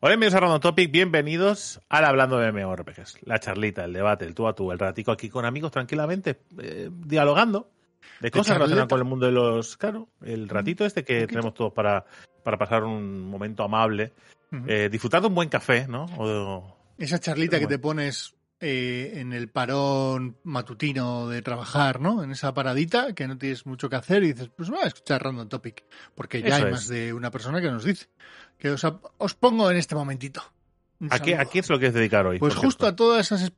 [0.00, 4.32] Hola, bienvenidos a Random Topic, bienvenidos al Hablando de MMORPGs, la charlita, el debate, el
[4.32, 7.68] tú a tú, el ratico aquí con amigos tranquilamente, eh, dialogando
[8.20, 9.76] de cosas relacionadas con el mundo de los...
[9.76, 12.04] Claro, el ratito este que tenemos todos para,
[12.44, 14.12] para pasar un momento amable,
[14.68, 16.06] eh, disfrutar de un buen café, ¿no?
[16.16, 22.22] O, Esa charlita que te pones eh, en el parón matutino de trabajar, ¿no?
[22.22, 24.88] En esa paradita que no tienes mucho que hacer y dices, pues me voy a
[24.88, 25.84] escuchar Random Topic,
[26.14, 26.70] porque ya Eso hay es.
[26.70, 28.06] más de una persona que nos dice
[28.58, 28.84] que os,
[29.18, 30.42] os pongo en este momentito.
[31.10, 31.36] ¿A, qué.
[31.36, 32.38] ¿A qué es lo que es dedicar hoy?
[32.40, 33.52] Pues justo a todas esas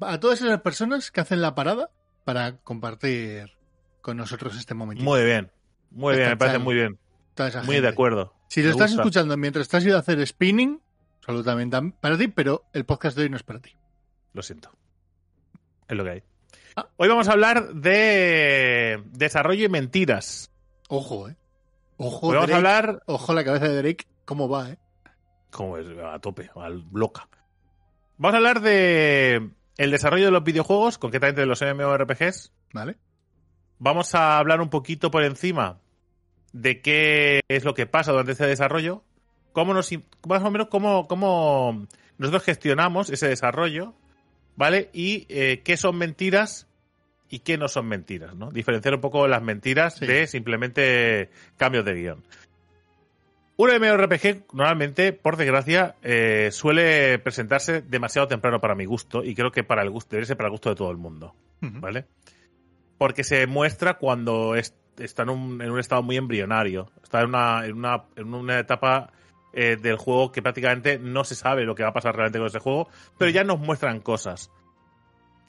[0.00, 1.90] a todas esas personas que hacen la parada
[2.24, 3.52] para compartir
[4.00, 5.04] con nosotros este momentito.
[5.08, 5.50] Muy bien,
[5.90, 6.98] muy bien, me parece muy bien,
[7.34, 7.82] Toda esa muy gente.
[7.82, 8.34] de acuerdo.
[8.48, 9.02] Si lo Me estás gusta.
[9.02, 10.80] escuchando mientras estás ido a hacer spinning,
[11.20, 13.76] absolutamente tam- para ti, pero el podcast de hoy no es para ti.
[14.32, 14.70] Lo siento.
[15.88, 16.22] Es lo que hay.
[16.76, 16.88] Ah.
[16.96, 20.50] Hoy vamos a hablar de desarrollo y mentiras.
[20.88, 21.36] Ojo, eh.
[21.98, 22.66] Ojo, Hoy vamos a Drake.
[22.66, 24.78] hablar Ojo la cabeza de Drake, cómo va, eh.
[25.50, 27.28] como es, a tope, al loca.
[28.16, 32.52] Vamos a hablar de el desarrollo de los videojuegos, concretamente de los MMORPGs.
[32.72, 32.96] ¿Vale?
[33.80, 35.80] Vamos a hablar un poquito por encima
[36.52, 39.02] de qué es lo que pasa durante ese desarrollo,
[39.52, 39.90] cómo nos,
[40.26, 43.94] más o menos cómo, cómo nosotros gestionamos ese desarrollo,
[44.56, 44.88] ¿vale?
[44.92, 46.68] Y eh, qué son mentiras
[47.30, 48.50] y qué no son mentiras, ¿no?
[48.50, 50.06] Diferenciar un poco las mentiras Sí.
[50.06, 52.24] de simplemente cambios de guion.
[53.56, 59.50] Un MMORPG normalmente, por desgracia, eh, suele presentarse demasiado temprano para mi gusto y creo
[59.50, 61.34] que para el gusto, debe ser para el gusto de todo el mundo.
[61.60, 62.04] ¿vale?
[62.98, 67.28] Porque se muestra cuando es- está en un, en un estado muy embrionario, está en
[67.30, 69.10] una, en una, en una etapa
[69.52, 72.46] eh, del juego que prácticamente no se sabe lo que va a pasar realmente con
[72.46, 74.52] ese juego, pero ya nos muestran cosas.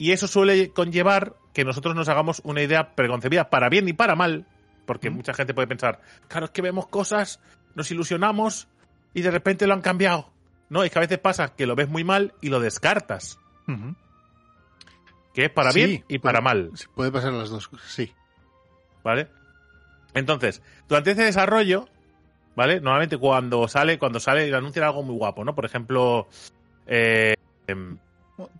[0.00, 4.16] Y eso suele conllevar que nosotros nos hagamos una idea preconcebida, para bien y para
[4.16, 4.46] mal,
[4.86, 5.14] porque Mm.
[5.16, 7.38] mucha gente puede pensar, claro, es que vemos cosas,
[7.74, 8.66] nos ilusionamos
[9.12, 10.32] y de repente lo han cambiado.
[10.70, 13.38] No, es que a veces pasa que lo ves muy mal y lo descartas,
[15.34, 16.70] que es para Sí, bien y para puede- mal.
[16.94, 18.12] Puede pasar las dos cosas, sí.
[19.04, 19.28] ¿vale?
[20.14, 21.88] Entonces, durante ese desarrollo,
[22.56, 22.80] ¿vale?
[22.80, 25.54] Normalmente cuando sale, cuando sale, anuncian algo muy guapo, ¿no?
[25.54, 26.26] Por ejemplo,
[26.86, 27.34] eh,
[27.66, 27.98] em,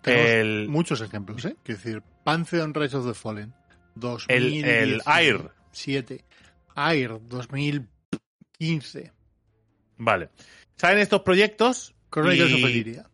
[0.05, 1.57] el, muchos ejemplos, ¿eh?
[1.63, 3.53] Quiero decir, Pantheon Rise of the Fallen.
[4.29, 6.25] el, el Air, 7.
[6.77, 9.13] Air 2015.
[9.99, 10.31] vale.
[10.77, 13.07] Salen estos proyectos, Chronicles Y- of Elyria.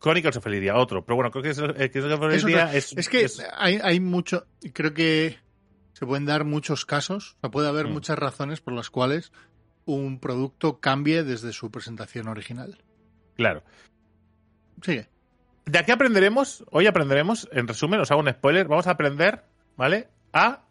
[0.00, 1.90] Chronicles of otro, pero bueno, creo que es, eh,
[2.36, 4.46] Es otro- es, Es que es- hay, hay mucho.
[4.72, 5.38] Creo que
[5.92, 7.36] se pueden dar muchos casos.
[7.38, 7.92] O sea, puede haber Mm.
[7.92, 9.32] muchas razones por las cuales
[9.86, 12.82] un producto cambie desde su presentación original.
[13.36, 13.62] claro.
[14.82, 15.08] Sigue.
[15.66, 19.44] De aquí aprenderemos, hoy aprenderemos, en resumen, os hago un spoiler, vamos a aprender,
[19.76, 20.08] ¿vale?
[20.32, 20.62] A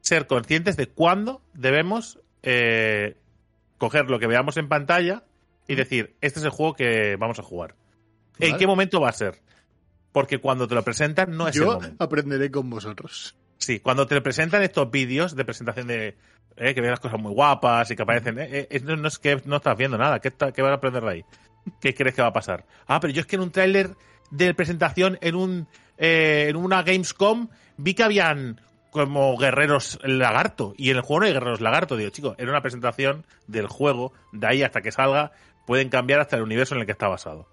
[0.00, 3.16] ser conscientes de cuándo debemos eh,
[3.78, 5.24] coger lo que veamos en pantalla
[5.66, 7.74] y decir, este es el juego que vamos a jugar.
[8.38, 9.40] ¿En qué momento va a ser?
[10.12, 12.04] Porque cuando te lo presentan no es el Yo momento.
[12.04, 13.34] aprenderé con vosotros.
[13.58, 16.16] Sí, cuando te presentan estos vídeos de presentación de
[16.56, 19.40] eh, que ven las cosas muy guapas y que aparecen, eh, eh, no, es que
[19.46, 21.24] no estás viendo nada, ¿qué, está- qué vas a aprender de ahí?
[21.80, 22.64] ¿Qué crees que va a pasar?
[22.86, 23.90] Ah, pero yo es que en un tráiler
[24.30, 25.68] de presentación en un
[25.98, 28.60] eh, en una Gamescom vi que habían
[28.90, 32.62] como guerreros lagarto y en el juego no hay guerreros lagarto, digo, chicos, era una
[32.62, 35.32] presentación del juego, de ahí hasta que salga
[35.66, 37.48] pueden cambiar hasta el universo en el que está basado.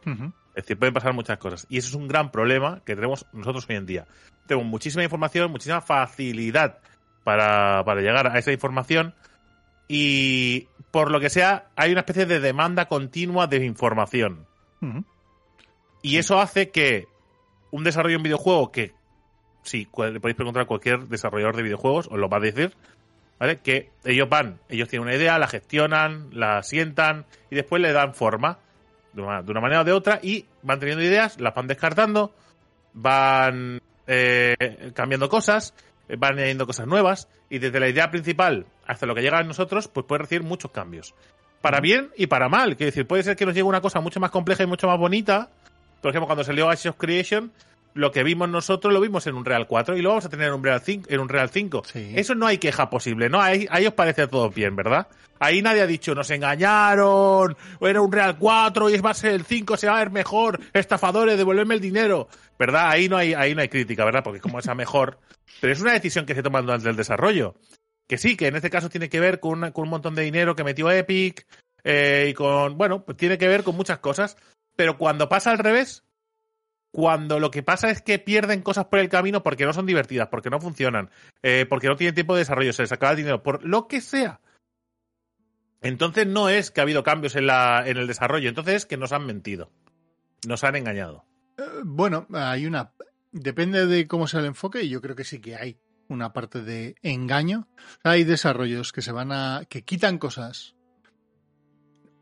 [0.56, 1.66] Es decir, pueden pasar muchas cosas.
[1.68, 4.06] Y eso es un gran problema que tenemos nosotros hoy en día.
[4.46, 6.78] Tenemos muchísima información, muchísima facilidad
[7.24, 9.16] para, para llegar a esa información.
[9.96, 14.48] Y por lo que sea, hay una especie de demanda continua de información.
[16.02, 17.08] Y eso hace que
[17.70, 18.94] un desarrollo de un videojuego que,
[19.62, 22.74] sí, cu- le podéis preguntar a cualquier desarrollador de videojuegos, os lo va a decir,
[23.40, 23.60] ¿vale?
[23.60, 28.16] Que ellos van, ellos tienen una idea, la gestionan, la sientan y después le dan
[28.16, 28.58] forma
[29.14, 32.34] de una, de una manera o de otra y van teniendo ideas, las van descartando,
[32.94, 34.56] van eh,
[34.96, 35.76] cambiando cosas,
[36.18, 39.88] van añadiendo cosas nuevas y desde la idea principal hasta lo que llega a nosotros,
[39.88, 41.14] pues puede recibir muchos cambios.
[41.62, 42.76] Para bien y para mal.
[42.76, 45.00] Quiero decir, puede ser que nos llegue una cosa mucho más compleja y mucho más
[45.00, 45.50] bonita.
[46.02, 47.52] Por ejemplo, cuando salió Ashes of Creation,
[47.94, 50.48] lo que vimos nosotros lo vimos en un Real 4 y lo vamos a tener
[50.48, 51.08] en un Real 5.
[51.10, 51.84] En un Real 5.
[51.86, 52.14] Sí.
[52.16, 53.42] Eso no hay queja posible, ¿no?
[53.42, 55.08] Ahí, ahí os parece todo bien, ¿verdad?
[55.40, 56.30] Ahí nadie ha dicho, nos
[56.84, 59.96] engañaron, o era un Real 4 y es va a ser el 5, se va
[59.96, 62.90] a ver mejor, estafadores, devolverme el dinero, ¿verdad?
[62.90, 64.24] Ahí no hay, ahí no hay crítica, ¿verdad?
[64.24, 65.20] Porque como esa mejor.
[65.60, 67.56] Pero es una decisión que se toma durante el desarrollo.
[68.08, 70.24] Que sí, que en este caso tiene que ver con, una- con un montón de
[70.24, 71.46] dinero que metió Epic,
[71.84, 74.38] eh, y con, bueno, pues tiene que ver con muchas cosas.
[74.76, 76.04] Pero cuando pasa al revés,
[76.94, 80.28] cuando lo que pasa es que pierden cosas por el camino porque no son divertidas,
[80.28, 81.10] porque no funcionan,
[81.42, 84.00] eh, porque no tienen tiempo de desarrollo, se les acaba el dinero, por lo que
[84.00, 84.40] sea.
[85.82, 88.98] Entonces no es que ha habido cambios en, la, en el desarrollo, entonces es que
[88.98, 89.72] nos han mentido.
[90.48, 91.26] Nos han engañado.
[91.58, 92.94] Eh, bueno, hay una.
[93.32, 95.80] Depende de cómo sea el enfoque, y yo creo que sí que hay
[96.10, 97.68] una parte de engaño.
[98.04, 99.64] Hay desarrollos que se van a.
[99.68, 100.76] que quitan cosas.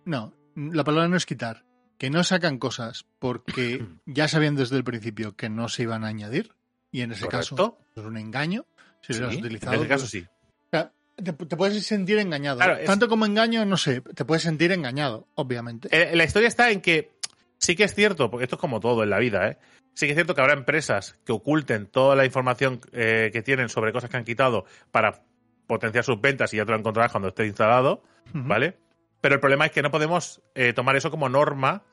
[0.06, 1.66] No, la palabra no es quitar.
[2.02, 6.08] Que no sacan cosas porque ya sabían desde el principio que no se iban a
[6.08, 6.52] añadir.
[6.92, 8.66] Y en ese caso es un engaño.
[9.02, 9.76] Si lo has utilizado.
[9.76, 10.26] En ese caso sí.
[10.72, 12.60] Te, puedes sentir engañado.
[12.88, 15.90] Tanto como engaño, no sé, te puedes sentir engañado, obviamente.
[15.92, 17.12] Eh, la historia está en que
[17.60, 19.60] sí que es cierto, porque esto es como todo en la vida, ¿eh?
[19.94, 23.70] Sí que es cierto que habrá empresas que oculten toda la información eh, que tienen
[23.70, 25.22] sobre cosas que han quitado para
[25.68, 28.02] potenciar sus ventas y ya te lo encontrarás cuando esté instalado,
[28.34, 28.80] ¿vale?
[29.22, 31.84] Pero el problema es que no podemos eh, tomar eso como norma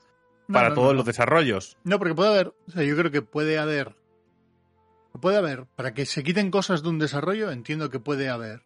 [0.53, 1.77] para todos los desarrollos.
[1.85, 3.97] No, porque puede haber, o sea, yo creo que puede haber,
[5.21, 8.63] puede haber, para que se quiten cosas de un desarrollo, entiendo que puede haber,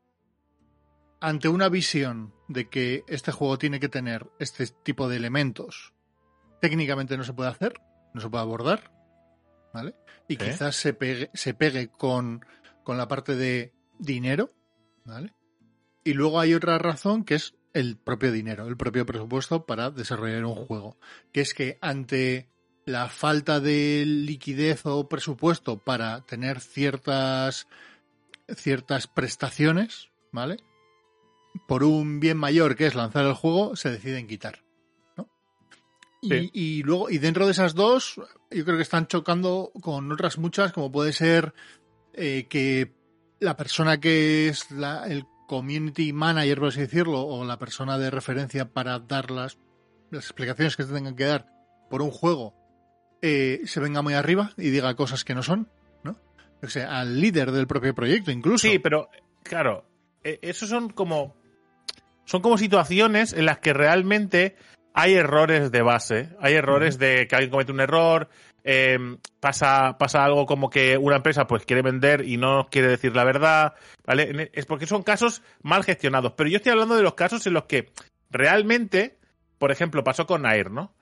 [1.20, 5.92] ante una visión de que este juego tiene que tener este tipo de elementos,
[6.60, 7.74] técnicamente no se puede hacer,
[8.14, 8.92] no se puede abordar,
[9.72, 9.94] ¿vale?
[10.28, 12.44] Y quizás se pegue, se pegue con,
[12.84, 14.50] con la parte de dinero,
[15.04, 15.34] ¿vale?
[16.04, 20.44] Y luego hay otra razón que es el propio dinero, el propio presupuesto para desarrollar
[20.44, 20.96] un juego.
[21.32, 22.48] Que es que ante
[22.84, 27.68] la falta de liquidez o presupuesto para tener ciertas,
[28.48, 30.58] ciertas prestaciones, ¿vale?
[31.68, 34.62] Por un bien mayor que es lanzar el juego, se deciden quitar.
[36.24, 38.14] Y, luego, y dentro de esas dos,
[38.48, 41.52] yo creo que están chocando con otras muchas, como puede ser
[42.12, 42.92] eh, que
[43.40, 48.10] la persona que es la, el community manager, por así decirlo, o la persona de
[48.10, 49.58] referencia para dar las,
[50.10, 51.46] las explicaciones que se tengan que dar
[51.90, 52.54] por un juego,
[53.20, 55.68] eh, se venga muy arriba y diga cosas que no son,
[56.04, 56.16] ¿no?
[56.62, 58.66] O sea, al líder del propio proyecto, incluso.
[58.66, 59.10] Sí, pero,
[59.42, 59.84] claro,
[60.24, 61.36] e, esos son como.
[62.24, 64.56] Son como situaciones en las que realmente
[64.94, 68.30] hay errores de base, hay errores de que alguien comete un error,
[68.64, 73.14] eh, pasa, pasa algo como que una empresa pues quiere vender y no quiere decir
[73.14, 73.74] la verdad,
[74.06, 74.50] ¿vale?
[74.52, 76.32] Es porque son casos mal gestionados.
[76.36, 77.92] Pero yo estoy hablando de los casos en los que
[78.30, 79.18] realmente,
[79.58, 80.94] por ejemplo, pasó con Air, ¿no?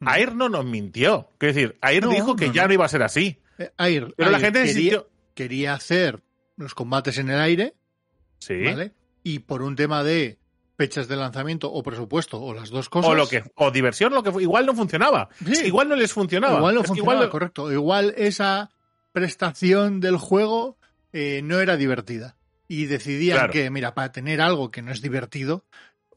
[0.00, 1.30] Air no nos mintió.
[1.38, 2.74] Quiero decir, Air dijo que ya no.
[2.74, 3.40] iba a ser así.
[3.58, 5.02] Eh, Air, pero la gente quería,
[5.34, 6.22] quería hacer
[6.56, 7.74] los combates en el aire,
[8.38, 8.62] sí.
[8.64, 8.92] ¿vale?
[9.24, 10.37] Y por un tema de
[10.78, 13.10] fechas de lanzamiento o presupuesto o las dos cosas.
[13.10, 15.28] O lo que o diversión, lo que igual no funcionaba.
[15.64, 16.58] igual no les funcionaba.
[16.58, 17.72] Igual no funcionaba, correcto.
[17.72, 18.70] Igual esa
[19.10, 20.78] prestación del juego
[21.12, 22.36] eh, no era divertida.
[22.68, 25.64] Y decidían que, mira, para tener algo que no es divertido,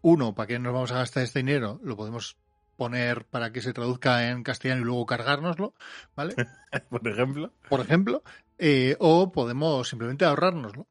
[0.01, 1.79] uno, ¿para qué nos vamos a gastar este dinero?
[1.81, 2.37] Lo podemos
[2.75, 5.73] poner para que se traduzca en castellano y luego cargárnoslo,
[6.15, 6.35] ¿vale?
[6.89, 7.51] Por ejemplo.
[7.67, 8.21] Por ejemplo.
[8.59, 10.87] Eh, o podemos simplemente ahorrárnoslo.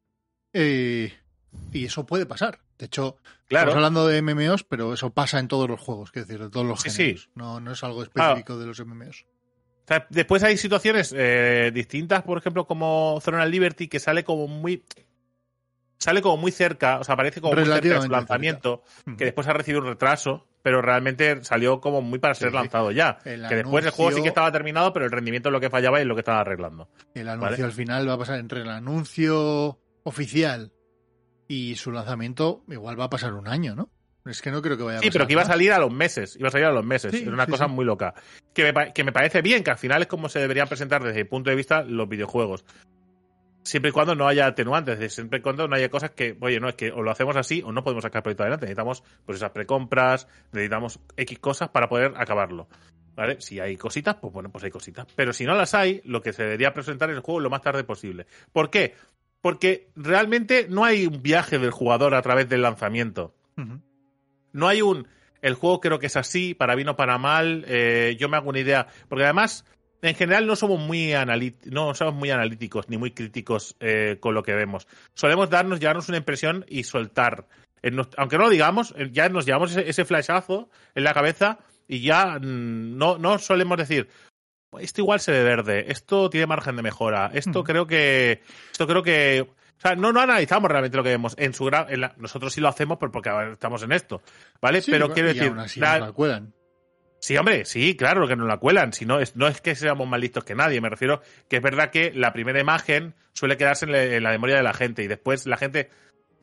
[0.53, 1.13] Eh,
[1.73, 2.61] y eso puede pasar.
[2.79, 3.17] De hecho,
[3.49, 6.67] estamos hablando de MMOs, pero eso pasa en todos los juegos, es decir, en todos
[6.67, 7.31] los géneros.
[7.35, 9.27] No, no es algo específico de los MMOs.
[10.09, 14.85] después hay situaciones eh, distintas, por ejemplo, como Throne Liberty, que sale como muy.
[15.99, 18.83] Sale como muy cerca, o sea, parece como muy cerca de su lanzamiento,
[19.19, 23.19] que después ha recibido un retraso, pero realmente salió como muy para ser lanzado ya.
[23.23, 25.99] que después el juego sí que estaba terminado, pero el rendimiento es lo que fallaba
[25.99, 26.89] y es lo que estaba arreglando.
[27.13, 30.73] El anuncio al final va a pasar entre el anuncio oficial
[31.51, 33.91] y su lanzamiento igual va a pasar un año, ¿no?
[34.25, 35.93] Es que no creo que vaya a Sí, pero que iba a salir a los
[35.93, 36.37] meses.
[36.37, 37.13] Iba a salir a los meses.
[37.13, 38.15] es una cosa muy loca.
[38.55, 41.23] Que me, que me parece bien, que al final es como se deberían presentar desde
[41.23, 42.65] el punto de vista los videojuegos.
[43.65, 46.69] Siempre y cuando no haya atenuantes, siempre y cuando no haya cosas que, oye, no,
[46.69, 48.67] es que o lo hacemos así o no podemos sacar el proyecto adelante.
[48.67, 52.69] Necesitamos pues esas precompras, necesitamos X cosas para poder acabarlo.
[53.17, 53.41] ¿Vale?
[53.41, 55.09] Si hay cositas, pues bueno, pues hay cositas.
[55.17, 57.61] Pero si no las hay, lo que se debería presentar es el juego lo más
[57.61, 58.27] tarde posible.
[58.53, 58.95] ¿Por qué?
[59.41, 63.35] Porque realmente no hay un viaje del jugador a través del lanzamiento.
[64.53, 65.07] No hay un.
[65.43, 67.65] El juego creo que es así, para bien o para mal.
[67.67, 68.87] Eh, yo me hago una idea.
[69.09, 69.65] Porque además,
[70.03, 71.13] en general, no somos muy,
[71.65, 74.87] no somos muy analíticos ni muy críticos eh, con lo que vemos.
[75.15, 77.47] Solemos darnos, llevarnos una impresión y soltar.
[78.17, 81.59] aunque no lo digamos, eh, ya nos llevamos ese, ese flashazo en la cabeza
[81.91, 84.09] y ya mm, no, no solemos decir,
[84.79, 89.03] esto igual se ve verde, esto tiene margen de mejora, esto creo que, esto creo
[89.03, 91.71] que, o sea, no, no analizamos realmente lo que vemos en su
[92.19, 94.23] nosotros sí lo hacemos porque estamos en esto,
[94.61, 94.83] ¿vale?
[94.87, 96.53] Pero quiero decir, la, cuelan.
[97.21, 98.93] Sí, hombre, sí, claro, que nos la cuelan.
[98.95, 100.81] Si no, es, no es que seamos más listos que nadie.
[100.81, 104.63] Me refiero que es verdad que la primera imagen suele quedarse en, la memoria de
[104.63, 105.91] la gente y después la gente,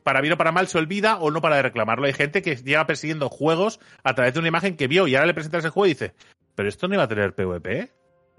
[0.04, 2.06] para bien o para mal, se olvida o no para de reclamarlo.
[2.06, 5.26] Hay gente que lleva persiguiendo juegos a través de una imagen que vio y ahora
[5.26, 6.14] le presentas el juego y dice,
[6.54, 7.97] pero esto no iba a tener PvP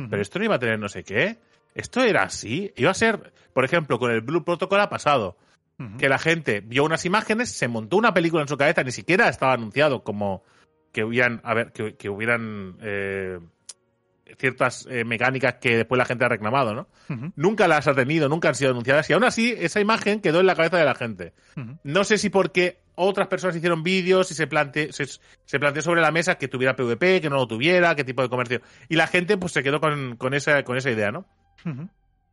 [0.10, 1.40] pero esto no iba a tener no sé qué.
[1.76, 2.72] Esto era así.
[2.76, 5.38] Iba a ser, por ejemplo, con el Blue Protocol ha pasado.
[5.98, 9.30] Que la gente vio unas imágenes, se montó una película en su cabeza, ni siquiera
[9.30, 10.44] estaba anunciado como
[10.92, 13.40] que hubieran, a ver, que, que hubieran eh,
[14.38, 16.88] ciertas eh, mecánicas que después la gente ha reclamado, ¿no?
[17.36, 20.48] Nunca las ha tenido, nunca han sido anunciadas y aún así esa imagen quedó en
[20.48, 21.34] la cabeza de la gente.
[21.84, 26.02] No sé si porque otras personas hicieron vídeos y se, plante, se, se planteó sobre
[26.02, 28.62] la mesa que tuviera PvP, que no lo tuviera, qué tipo de comercio.
[28.90, 31.26] Y la gente pues se quedó con, con esa, con esa idea, ¿no?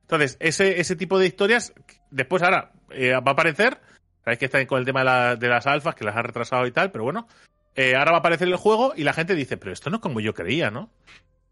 [0.02, 1.72] Entonces, ese, ese tipo de historias,
[2.10, 3.80] después ahora eh, va a aparecer.
[4.24, 6.66] Sabéis que está con el tema de, la- de las alfas, que las ha retrasado
[6.66, 7.26] y tal, pero bueno.
[7.74, 10.02] eh, ahora va a aparecer el juego y la gente dice, pero esto no es
[10.02, 10.90] como yo creía, ¿no?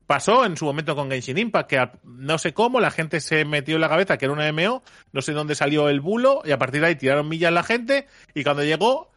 [0.06, 3.44] Pasó en su momento con Genshin Impact, que a- no sé cómo la gente se
[3.44, 4.82] metió en la cabeza que era una MMO,
[5.12, 8.06] no sé dónde salió el bulo, y a partir de ahí tiraron millas la gente,
[8.34, 9.11] y cuando llegó,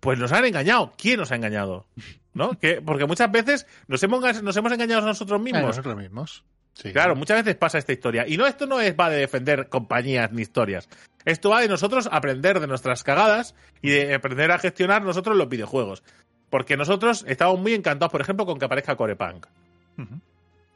[0.00, 0.92] pues nos han engañado.
[0.96, 1.86] ¿Quién nos ha engañado?
[2.34, 2.58] ¿No?
[2.58, 5.62] Que, porque muchas veces nos hemos, nos hemos engañado a nosotros Ah, mismos.
[5.64, 6.44] nosotros mismos.
[6.74, 6.90] Sí.
[6.90, 8.24] Claro, muchas veces pasa esta historia.
[8.26, 10.88] Y no, esto no es va de defender compañías ni historias.
[11.26, 15.50] Esto va de nosotros aprender de nuestras cagadas y de aprender a gestionar nosotros los
[15.50, 16.02] videojuegos.
[16.48, 19.46] Porque nosotros estamos muy encantados, por ejemplo, con que aparezca Corepunk.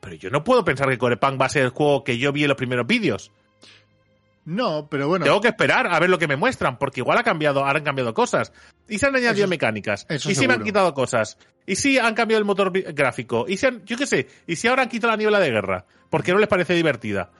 [0.00, 2.42] Pero yo no puedo pensar que Corepunk va a ser el juego que yo vi
[2.42, 3.32] en los primeros vídeos.
[4.44, 5.24] No, pero bueno.
[5.24, 7.84] Tengo que esperar a ver lo que me muestran, porque igual ha cambiado, ahora han
[7.84, 8.52] cambiado cosas.
[8.88, 10.06] Y se han añadido Eso- mecánicas.
[10.08, 11.36] eso y si me han quitado cosas.
[11.66, 13.46] Y si han cambiado el motor gráfico.
[13.48, 15.84] Y si han, yo qué sé, y si ahora han quitado la niebla de guerra,
[16.10, 17.32] porque no les parece divertida.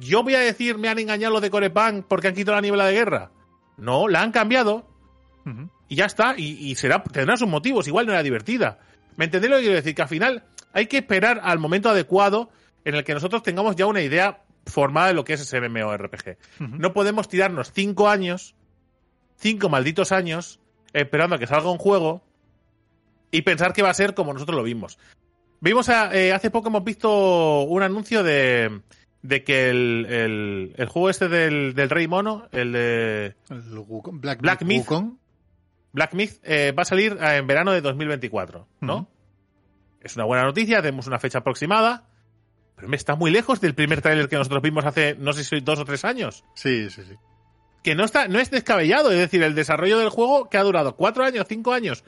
[0.00, 2.86] Yo voy a decir, me han engañado los de Corepunk porque han quitado la niebla
[2.86, 3.30] de guerra.
[3.76, 4.88] No, la han cambiado
[5.88, 6.34] y ya está.
[6.38, 8.78] Y, y será, tendrá sus motivos, igual no era divertida.
[9.16, 9.94] ¿Me entendéis lo que quiero decir?
[9.94, 10.42] Que al final
[10.74, 12.50] hay que esperar al momento adecuado
[12.84, 16.36] en el que nosotros tengamos ya una idea formada de lo que es ese MMORPG.
[16.58, 18.54] No podemos tirarnos cinco años,
[19.36, 20.60] cinco malditos años,
[20.92, 22.22] esperando a que salga un juego
[23.30, 24.98] y pensar que va a ser como nosotros lo vimos.
[25.60, 28.80] Vimos a- eh, hace poco hemos visto un anuncio de,
[29.22, 34.20] de que el, el- el juego este del, del Rey Mono, el de El Wukong-
[34.20, 34.84] Black, Black Myth.
[35.92, 39.08] Black Myth, eh, va a salir eh, en verano de 2024, ¿no?
[40.04, 42.04] Es una buena noticia, tenemos una fecha aproximada,
[42.76, 45.60] pero me está muy lejos del primer tráiler que nosotros vimos hace, no sé si
[45.60, 46.44] dos o tres años.
[46.54, 47.14] Sí, sí, sí.
[47.82, 50.94] que no está, no es descabellado, es decir, el desarrollo del juego que ha durado
[50.94, 52.04] cuatro años, cinco años,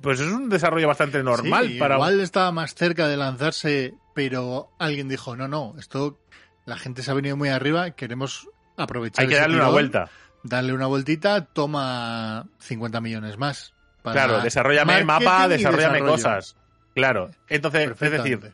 [0.00, 4.70] pues es un desarrollo bastante normal Sí, para Igual estaba más cerca de lanzarse, pero
[4.78, 6.20] alguien dijo, no, no, esto
[6.66, 10.10] la gente se ha venido muy arriba, queremos aprovechar hay que darle una vuelta.
[10.42, 13.72] Darle una vueltita, toma 50 millones más.
[14.02, 16.12] para Claro, desarrollame mapa, desarrollame desarrollo.
[16.12, 16.56] cosas.
[16.94, 18.52] Claro, entonces, es decir,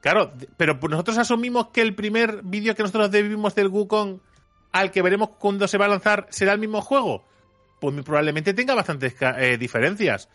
[0.00, 4.20] claro, pero nosotros asumimos que el primer vídeo que nosotros vimos del Wukong
[4.72, 7.24] al que veremos cuando se va a lanzar será el mismo juego.
[7.80, 10.28] Pues probablemente tenga bastantes eh, diferencias.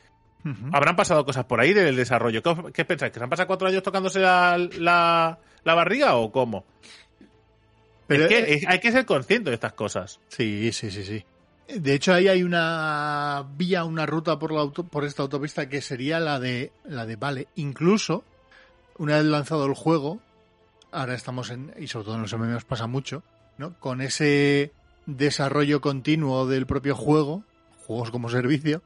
[0.73, 2.43] Habrán pasado cosas por ahí del desarrollo.
[2.43, 3.13] ¿Qué, qué pensáis?
[3.13, 6.65] ¿Que se han pasado cuatro años tocándose la, la, la barriga o cómo?
[8.07, 10.19] Pero, es que eh, hay que ser consciente de estas cosas.
[10.27, 11.25] Sí, sí, sí, sí.
[11.67, 15.81] De hecho, ahí hay una vía, una ruta por, la auto- por esta autopista que
[15.81, 17.47] sería la de, la de Vale.
[17.55, 18.23] Incluso,
[18.97, 20.19] una vez lanzado el juego,
[20.91, 23.23] ahora estamos en, y sobre todo en los MMOs pasa mucho,
[23.57, 23.73] ¿no?
[23.79, 24.71] Con ese
[25.05, 27.43] desarrollo continuo del propio juego,
[27.87, 28.81] juegos como servicio,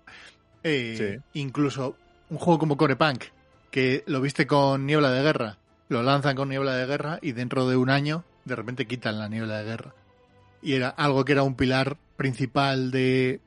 [0.64, 1.96] eh, incluso
[2.30, 3.24] un juego como Corepunk,
[3.72, 5.58] que lo viste con Niebla de Guerra,
[5.90, 9.28] lo lanzan con Niebla de Guerra y dentro de un año de repente quitan la
[9.30, 9.94] Niebla de Guerra.
[10.62, 13.42] Y era algo que era un pilar principal de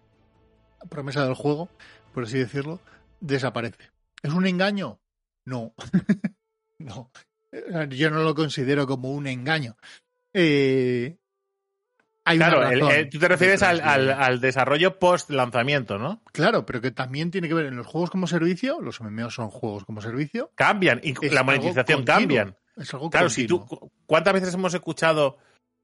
[0.88, 1.69] promesa del juego,
[2.14, 2.81] por así decirlo,
[3.21, 3.90] desaparece.
[4.23, 5.00] ¿Es un engaño?
[5.45, 5.75] No.
[6.79, 7.11] no.
[7.88, 9.76] Yo no lo considero como un engaño.
[10.33, 11.17] Eh,
[12.25, 16.23] hay Claro, el- el- tú te refieres al, al- al desarrollo post lanzamiento, ¿no?
[16.33, 19.50] Claro, pero que también tiene que ver en los juegos como servicio, los MMO son
[19.50, 20.52] juegos como servicio.
[20.55, 22.57] Cambian, y es la monetización continuo, cambian.
[22.76, 23.67] Es algo Claro, si tú,
[24.07, 25.38] ¿cuántas veces hemos escuchado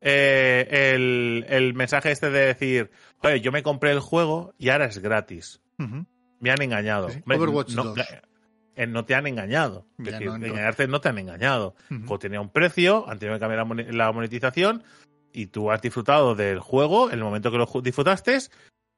[0.08, 2.90] eh, el, el mensaje este de decir,
[3.22, 5.60] oye, yo me compré el juego y ahora es gratis?
[6.40, 7.08] Me han engañado.
[7.10, 7.98] Sí, Overwatch no, 2.
[8.76, 9.86] eh, no te han engañado.
[9.98, 10.46] Es decir, no, no.
[10.46, 11.74] engañarte no te han engañado.
[11.90, 14.84] El juego tenía un precio, han tenido que cambiar la mone- la monetización
[15.32, 18.38] y tú has disfrutado del juego en el momento que lo disfrutaste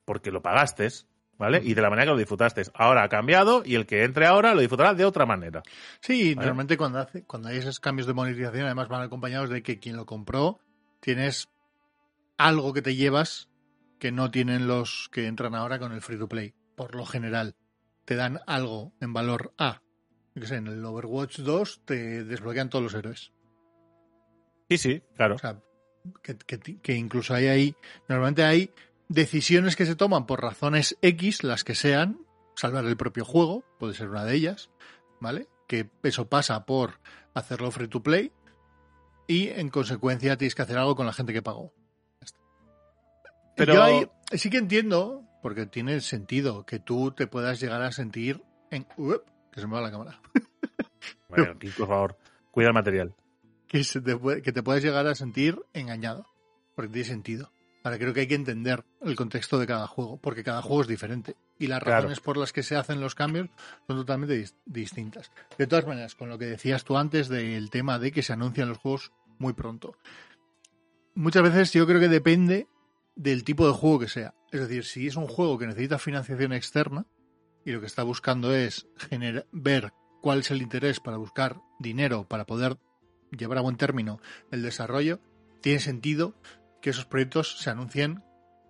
[0.04, 0.88] porque lo pagaste,
[1.36, 1.60] ¿vale?
[1.64, 2.62] Y de la manera que lo disfrutaste.
[2.74, 5.62] Ahora ha cambiado y el que entre ahora lo disfrutará de otra manera.
[6.00, 6.46] Sí, ¿Vale?
[6.46, 9.96] normalmente cuando, hace, cuando hay esos cambios de monetización, además van acompañados de que quien
[9.96, 10.58] lo compró
[11.00, 11.48] tienes
[12.36, 13.48] algo que te llevas
[13.98, 16.54] que no tienen los que entran ahora con el free to play.
[16.76, 17.56] Por lo general,
[18.04, 19.82] te dan algo en valor A.
[20.40, 23.32] Sé, en el Overwatch 2 te desbloquean todos los héroes.
[24.68, 25.34] Sí, sí, claro.
[25.34, 25.60] O sea,
[26.22, 27.76] que, que- que incluso hay ahí,
[28.08, 28.70] normalmente hay
[29.08, 32.20] decisiones que se toman por razones X, las que sean,
[32.54, 34.70] salvar el propio juego, puede ser una de ellas,
[35.20, 35.48] ¿vale?
[35.66, 37.00] Que eso pasa por
[37.34, 38.30] hacerlo free to play
[39.28, 41.72] y en consecuencia tienes que hacer algo con la gente que pagó.
[43.56, 47.92] Pero Yo ahí sí que entiendo, porque tiene sentido que tú te puedas llegar a
[47.92, 48.86] sentir en...
[48.96, 50.20] Uep, que se me va la cámara.
[51.28, 52.16] Bueno, aquí, por favor,
[52.50, 53.14] cuida el material.
[53.66, 56.26] Que, se te, puede- que te puedes llegar a sentir engañado,
[56.74, 57.52] porque tiene sentido.
[57.84, 60.88] Ahora creo que hay que entender el contexto de cada juego, porque cada juego es
[60.88, 61.96] diferente y las Claro.
[61.98, 63.48] razones por las que se hacen los cambios
[63.86, 65.30] son totalmente dis- distintas.
[65.58, 68.70] De todas maneras, con lo que decías tú antes del tema de que se anuncian
[68.70, 69.96] los juegos muy pronto.
[71.14, 72.68] Muchas veces yo creo que depende
[73.16, 74.34] del tipo de juego que sea.
[74.52, 77.06] Es decir, si es un juego que necesita financiación externa
[77.64, 78.88] y lo que está buscando es
[79.52, 79.92] ver
[80.22, 82.78] cuál es el interés para buscar dinero para poder
[83.36, 85.20] llevar a buen término el desarrollo,
[85.60, 86.34] tiene sentido
[86.80, 88.22] que esos proyectos se anuncien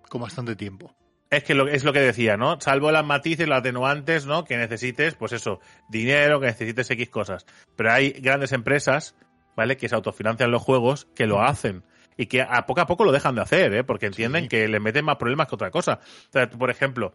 [0.09, 0.95] con bastante tiempo.
[1.31, 2.59] Es que lo, es lo que decía, ¿no?
[2.59, 4.45] Salvo las matices, las atenuantes, ¿no?
[4.45, 5.61] Que necesites, pues eso,
[5.91, 7.45] dinero, que necesites X cosas.
[7.77, 9.15] Pero hay grandes empresas,
[9.59, 9.77] ¿vale?
[9.77, 11.83] Que se autofinancian los juegos, que lo hacen.
[12.17, 13.83] Y que a poco a poco lo dejan de hacer, ¿eh?
[13.83, 14.49] Porque entienden Sí.
[14.49, 15.99] que les meten más problemas que otra cosa.
[16.29, 17.13] O sea, por ejemplo,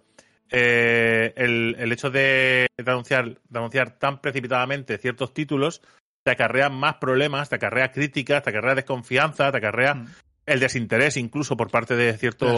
[0.51, 5.81] eh, el, el hecho de, de anunciar, de anunciar tan precipitadamente ciertos títulos
[6.23, 10.07] te acarrea más problemas, te acarrea críticas, te acarrea desconfianza, te acarrea Mm.
[10.45, 12.49] el desinterés incluso por parte de ciertos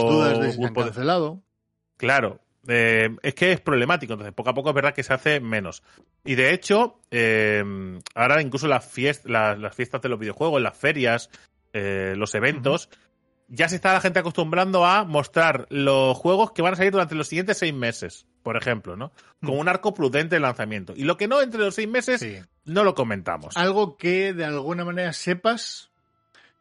[0.57, 0.91] grupos de-.
[1.97, 5.39] Claro, eh, es que es problemático, entonces poco a poco es verdad que se hace
[5.39, 5.83] menos.
[6.23, 7.63] Y de hecho, eh,
[8.15, 11.29] ahora incluso las, fiest- las, las fiestas de los videojuegos, las ferias,
[11.73, 12.89] eh, los eventos,
[13.47, 17.13] ya se está la gente acostumbrando a mostrar los juegos que van a salir durante
[17.13, 19.11] los siguientes seis meses, por ejemplo, ¿no?
[19.43, 19.59] Con Mm.
[19.59, 20.93] un arco prudente de lanzamiento.
[20.95, 22.37] Y lo que no entre los seis meses, Sí.
[22.65, 23.55] no lo comentamos.
[23.55, 25.91] Algo que de alguna manera sepas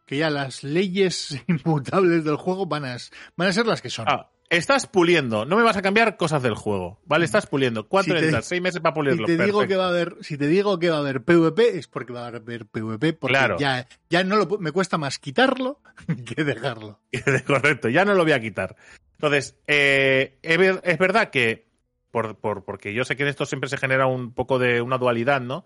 [0.06, 2.98] que ya las leyes inmutables del juego van a,
[3.36, 4.04] van a ser las que son.
[4.06, 7.24] Ah, estás puliendo, no me vas a cambiar cosas del juego, ¿vale?
[7.24, 7.88] Estás puliendo.
[7.88, 8.42] ¿Cuánto Si?
[8.42, 9.26] Seis meses para si pulirlo.
[9.26, 11.88] te digo que va a haber, si te digo que va a haber PvP es
[11.88, 13.58] porque va a haber PvP, porque Claro.
[13.58, 15.80] ya, ya no lo me cuesta más quitarlo
[16.26, 17.00] que dejarlo.
[17.46, 18.76] Correcto, ya no lo voy a quitar.
[19.12, 21.68] Entonces, eh, es verdad que,
[22.10, 24.98] por, por- porque yo sé que en esto siempre se genera un poco de una
[24.98, 25.64] dualidad, ¿no?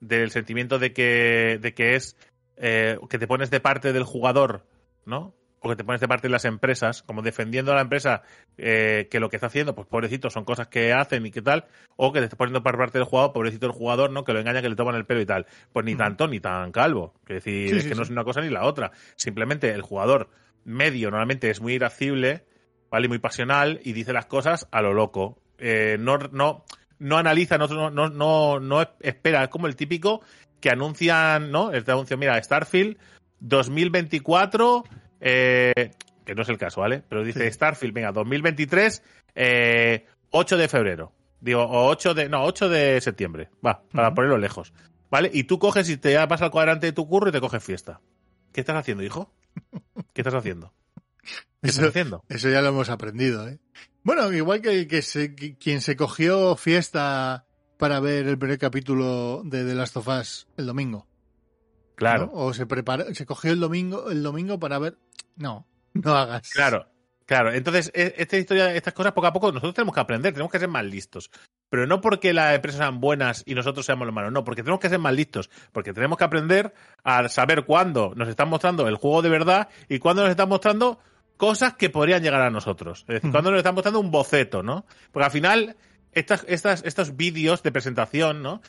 [0.00, 2.16] Del sentimiento de que, de que es
[2.56, 4.66] eh, que te pones de parte del jugador,
[5.06, 5.34] ¿no?
[5.60, 8.22] O que te pones de parte de las empresas, como defendiendo a la empresa
[8.56, 11.66] eh, que lo que está haciendo, pues pobrecito, son cosas que hacen y qué tal,
[11.96, 14.24] o que te estás poniendo por parte del jugador, pobrecito el jugador, ¿no?
[14.24, 15.46] Que lo engaña, que le toman el pelo y tal.
[15.72, 17.14] Pues ni tanto ni tan calvo.
[17.28, 18.92] Es decir, Sí, es sí, que no es una cosa ni la otra.
[19.16, 20.30] Simplemente el jugador
[20.64, 22.44] medio normalmente es muy irascible,
[22.90, 23.06] ¿vale?
[23.06, 25.42] Y muy pasional y dice las cosas a lo loco.
[25.58, 26.64] Eh, no, no,
[26.98, 29.44] no analiza, no, no, no, no, no espera.
[29.44, 30.22] Es como el típico
[30.60, 31.72] que anuncian, ¿no?
[31.72, 32.96] Este anuncio, mira, Starfield
[33.40, 34.84] 2024,
[35.20, 35.92] eh,
[36.24, 37.02] que no es el caso, ¿vale?
[37.08, 37.52] Pero dice Sí.
[37.52, 39.02] Starfield, venga, 2023,
[39.34, 41.12] eh, 8 de febrero.
[41.40, 43.50] Digo, o 8 de, no, 8 de septiembre.
[43.64, 44.72] Va, para ponerlo lejos.
[45.10, 45.30] ¿Vale?
[45.32, 48.00] Y tú coges y te vas al cuadrante de tu curro y te coges fiesta.
[48.52, 49.32] ¿Qué estás haciendo, hijo?
[50.12, 50.72] ¿Qué estás haciendo?
[51.22, 52.24] ¿Qué estás Eso, haciendo?
[52.28, 53.58] eso ya lo hemos aprendido, ¿eh?
[54.02, 59.42] Bueno, igual que, que se- que quien se cogió fiesta para ver el primer capítulo
[59.44, 61.06] de The Last of Us el domingo.
[62.00, 62.30] Claro.
[62.32, 62.40] ¿no?
[62.40, 64.96] O se preparó, se cogió el domingo, el domingo para ver.
[65.36, 66.50] No, no hagas.
[66.50, 66.86] Claro,
[67.26, 67.52] claro.
[67.52, 70.58] Entonces, e- esta historia, estas cosas poco a poco nosotros tenemos que aprender, tenemos que
[70.58, 71.30] ser más listos.
[71.68, 74.80] Pero no porque las empresas sean buenas y nosotros seamos los malos, no, porque tenemos
[74.80, 78.96] que ser más listos, porque tenemos que aprender a saber cuándo nos están mostrando el
[78.96, 80.98] juego de verdad y cuándo nos están mostrando
[81.36, 83.02] cosas que podrían llegar a nosotros.
[83.02, 83.32] Es decir, Ujú.
[83.32, 84.84] cuándo nos están mostrando un boceto, ¿no?
[85.12, 85.76] Porque al final,
[86.12, 88.62] estas, estas, estos vídeos de presentación, ¿no?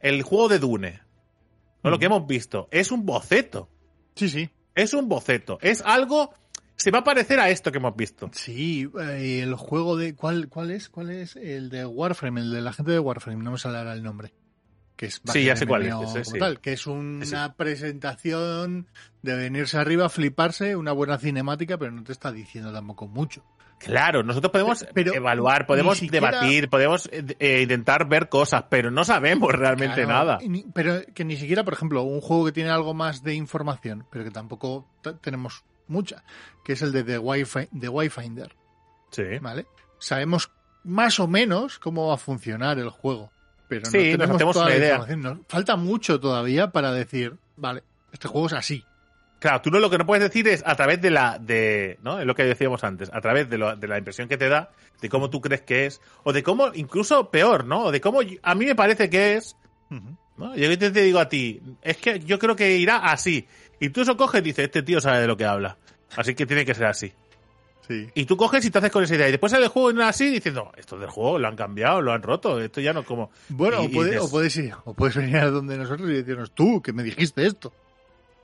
[0.00, 1.00] El juego de Dune,
[1.82, 1.90] ¿no?
[1.90, 3.68] lo que hemos visto, es un boceto.
[4.14, 4.50] Sí, sí.
[4.74, 5.58] Es un boceto.
[5.60, 6.32] Es algo.
[6.76, 8.30] Se va a parecer a esto que hemos visto.
[8.32, 10.14] Sí, eh, el juego de.
[10.14, 10.88] ¿cuál, ¿Cuál es?
[10.88, 11.36] ¿Cuál es?
[11.36, 14.32] El de Warframe, el de la gente de Warframe, no me sale ahora el nombre.
[14.96, 17.52] Que es Sí, ya sé cuál dices, sí, que es una sí.
[17.56, 18.86] presentación
[19.22, 23.42] de venirse arriba, fliparse, una buena cinemática, pero no te está diciendo tampoco mucho.
[23.80, 28.90] Claro, nosotros podemos Pero evaluar, podemos siquiera- debatir, podemos eh, eh, intentar ver cosas, pero
[28.90, 30.38] no sabemos realmente Claro, nada.
[30.46, 34.06] ni- pero que ni siquiera, por ejemplo, un juego que tiene algo más de información,
[34.10, 34.86] pero que tampoco
[35.22, 36.22] tenemos mucha,
[36.64, 38.54] que es el de The Wi-Fi, The Wi-Finder,
[39.10, 39.24] Sí.
[39.40, 39.66] ¿vale?
[39.98, 40.50] Sabemos
[40.84, 43.30] más o menos cómo va a funcionar el juego,
[43.68, 44.96] pero Sí, no tenemos toda la idea.
[44.96, 45.22] información.
[45.22, 48.84] Nos falta mucho todavía para decir, vale, este juego es así.
[49.40, 51.38] Claro, tú no, lo que no puedes decir es a través de la.
[51.38, 52.20] de ¿no?
[52.20, 54.70] Es lo que decíamos antes, a través de, lo- de la impresión que te da,
[55.00, 57.84] de cómo tú crees que es, o de cómo, incluso peor, ¿no?
[57.86, 59.56] O de cómo a mí me parece que es.
[60.36, 60.54] ¿no?
[60.56, 63.46] Yo te, te digo a ti, es que yo creo que irá así.
[63.80, 65.76] Y tú eso coges y dices, este tío sabe de lo que habla.
[66.16, 67.12] Así que tiene que ser así.
[67.88, 68.08] Sí.
[68.14, 69.28] Y tú coges y te haces con esa idea.
[69.28, 71.56] Y después sale el juego y no es así diciendo, esto del juego lo han
[71.56, 73.30] cambiado, lo han roto, esto ya no es como.
[73.48, 76.08] Bueno, Y- o, y puede- dices- o puedes ir, o puedes venir a donde nosotros
[76.10, 77.72] y decirnos, tú, que me dijiste esto.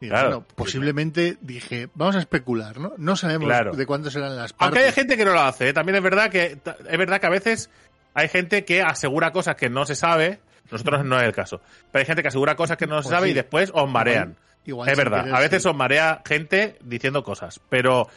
[0.01, 0.29] Y Claro.
[0.29, 2.93] bueno, posiblemente dije, vamos a especular, ¿no?
[2.99, 3.73] No sabemos Claro.
[3.73, 4.95] de cuántos serán las Aunque hay partes.
[4.95, 5.73] gente que no lo hace, ¿eh?
[5.73, 7.71] también es verdad que es verdad que a veces
[8.15, 10.41] hay gente que asegura cosas que no se sabe.
[10.71, 11.61] Nosotros no es el caso.
[11.93, 13.31] Pero hay gente que asegura cosas que no se Pues sabe sí.
[13.31, 14.37] y después os marean.
[14.65, 15.21] Igual es verdad.
[15.21, 15.69] querer, A veces sí.
[15.69, 17.61] os marea gente diciendo cosas.
[17.71, 18.09] Pero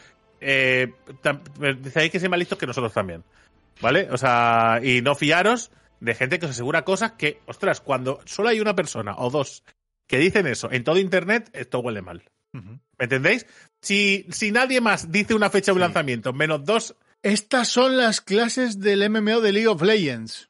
[0.41, 0.91] eh,
[1.79, 3.23] decís que ser más listos que nosotros también.
[3.81, 4.09] ¿Vale?
[4.11, 8.49] O sea, y no fiaros de gente que os asegura cosas que, ostras, cuando solo
[8.49, 9.63] hay una persona o dos
[10.09, 12.23] que dicen eso en todo internet, esto huele mal.
[12.51, 13.45] ¿Me entendéis?
[13.79, 15.79] Si, si nadie más dice una fecha de Sí.
[15.79, 20.49] lanzamiento, menos dos, Estas son las clases del MMO de League of Legends.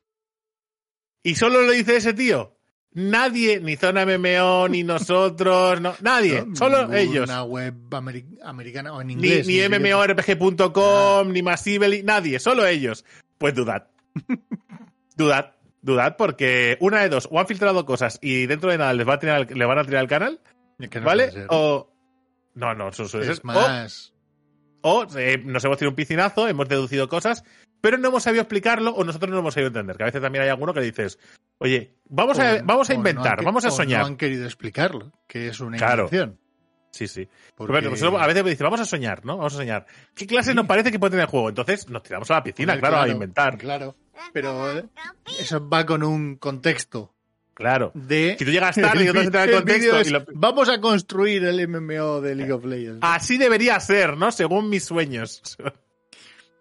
[1.24, 2.56] y solo lo dice ese tío,
[2.94, 6.56] nadie, ni Zona MMO, ni nosotros, no, nadie, ¿no?
[6.56, 7.30] solo ellos.
[7.48, 9.46] web ameri- americana o en Ni, inglés.
[9.48, 9.60] ni.
[9.68, 13.04] MMORPG.com, ni Massively, nadie, solo ellos.
[13.38, 13.88] Pues dudad.
[15.18, 19.08] dudad, dudad, porque una de dos, o han filtrado cosas y dentro de nada les,
[19.08, 20.40] va a tirar, le van a tirar al canal,
[20.78, 21.32] no ¿vale?
[21.50, 21.90] O.
[22.56, 23.46] No, no, eso suele es ser.
[23.46, 24.14] Más.
[24.82, 27.44] O eh, nos hemos tirado un piscinazo, hemos deducido cosas,
[27.82, 29.98] pero no hemos sabido explicarlo o nosotros no hemos sabido entender.
[29.98, 31.20] Que a veces también hay alguno que dices,
[31.60, 34.02] oye, vamos a, vamos a no inventar, han vamos a soñar.
[34.02, 36.04] No han querido explicarlo, que es una Claro.
[36.06, 36.40] invención.
[36.92, 37.28] Sí, sí.
[37.56, 39.38] Porque- nosotros a veces me dice, vamos a soñar, ¿no?
[39.38, 39.86] Vamos a soñar.
[40.16, 40.56] ¿Qué clase Sí.
[40.56, 41.50] nos parece que puede tener el juego?
[41.50, 43.58] Entonces nos tiramos a la piscina, Joder, claro, a inventar.
[43.58, 43.96] Claro,
[44.34, 44.86] pero eh,
[45.40, 47.14] eso va con un contexto
[47.54, 47.92] Claro.
[47.94, 48.36] de...
[48.40, 51.44] Si tú llegas tarde y no te El contexto es, y lo- Vamos a construir
[51.44, 53.00] el MMO de League of Legends.
[53.02, 54.32] Así debería ser, ¿no?
[54.32, 55.42] Según mis sueños.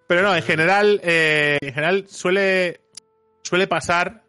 [0.08, 2.80] Pero no, en general, eh, en general suele,
[3.42, 4.24] suele pasar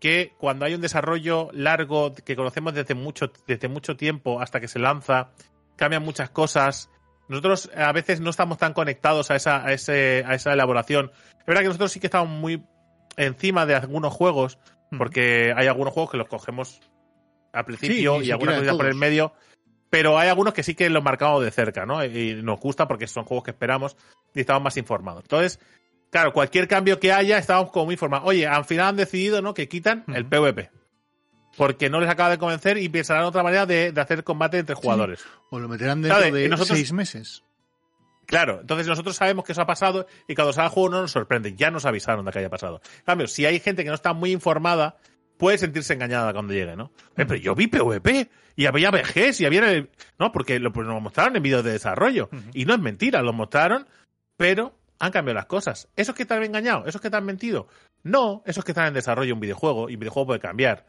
[0.00, 4.68] que cuando hay un desarrollo largo que conocemos desde mucho, desde mucho tiempo hasta que
[4.68, 5.30] se lanza,
[5.76, 6.90] cambian muchas cosas.
[7.28, 11.10] Nosotros a veces no estamos tan conectados a esa, a ese, a esa elaboración.
[11.38, 12.62] Es verdad que nosotros sí que estamos muy
[13.16, 14.58] encima de algunos juegos,
[14.98, 16.80] porque hay algunos juegos que los cogemos
[17.52, 19.32] al principio ni y algunas cosas por el medio,
[19.90, 22.04] pero hay algunos que sí que los marcamos de cerca, ¿no?
[22.04, 23.96] Y nos gusta porque son juegos que esperamos
[24.34, 25.22] y estamos más informados.
[25.22, 25.60] Entonces,
[26.10, 28.28] claro, cualquier cambio que haya, estamos como muy informados.
[28.28, 29.54] Oye, al final han decidido, ¿no?
[29.54, 30.26] Que quitan el.
[30.26, 30.70] PvP.
[31.56, 34.74] Porque no les acaba de convencer y pensarán otra manera de, de hacer combate entre
[34.74, 35.24] jugadores.
[35.50, 37.42] O lo meterán dentro de nosotros- seis meses.
[38.26, 41.10] Claro, entonces nosotros sabemos que eso ha pasado y cuando sale el juego no nos
[41.12, 41.54] sorprende.
[41.56, 42.80] Ya nos avisaron de que haya pasado.
[43.00, 44.96] En cambio, si hay gente que no está muy informada,
[45.36, 46.90] puede sentirse engañada cuando llegue, ¿no?
[47.18, 49.86] Eh, pero yo vi PvP y había VGs y había...
[50.18, 52.30] No, porque lo, pues nos mostraron en vídeos de desarrollo.
[52.54, 53.86] Y no es mentira, lo mostraron,
[54.38, 55.88] pero han cambiado las cosas.
[55.94, 56.86] ¿Esos que te han engañado?
[56.86, 57.68] ¿Esos que te han mentido?
[58.04, 60.86] No, esos que están en desarrollo un videojuego y un videojuego puede cambiar.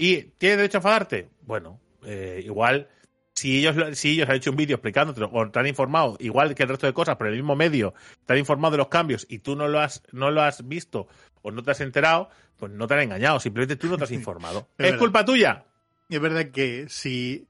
[0.00, 1.28] ¿Y tienes derecho a enfadarte?
[1.42, 2.88] Bueno, eh, igual
[3.34, 6.54] si ellos, lo- si ellos han hecho un vídeo explicándote o te han informado, igual
[6.54, 9.26] que el resto de cosas, por el mismo medio, te han informado de los cambios
[9.28, 11.08] y tú no lo has, no lo has visto
[11.42, 14.10] o no te has enterado, pues no te han engañado, simplemente tú no te has
[14.20, 14.68] informado.
[14.78, 15.64] Es ¿Es culpa tuya?
[16.08, 17.48] Y es verdad que si,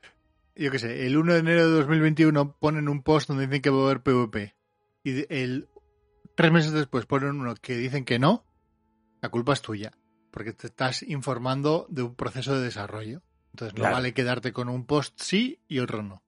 [0.57, 3.71] yo qué sé, el 1 de enero de 2021 ponen un post donde dicen que
[3.71, 4.55] va a haber PvP
[5.05, 5.69] y el
[6.35, 8.45] tres meses después ponen uno que dicen que no,
[9.21, 9.93] la culpa es tuya,
[10.31, 13.23] porque te estás informando de un proceso de desarrollo.
[13.53, 13.97] Entonces no Claro.
[13.97, 16.23] vale quedarte con un post sí y otro no.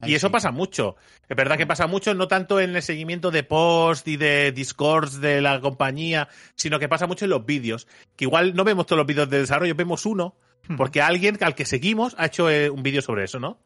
[0.00, 0.32] Ahí Y eso sí.
[0.32, 0.96] pasa mucho.
[1.28, 5.20] Es verdad que pasa mucho, no tanto en el seguimiento de post y de discords
[5.20, 7.86] de la compañía, sino que pasa mucho en los vídeos.
[8.16, 10.34] Que igual no vemos todos los vídeos de desarrollo, vemos uno,
[10.76, 13.60] porque alguien al que seguimos ha hecho eh, un vídeo sobre eso, ¿no?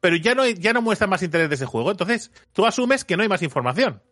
[0.00, 1.90] Pero ya no, ya no muestra más interés de ese juego.
[1.90, 4.02] Entonces, tú asumes que no hay más información.